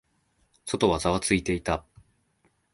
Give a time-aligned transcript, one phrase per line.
[0.65, 1.85] 外はざわついていた。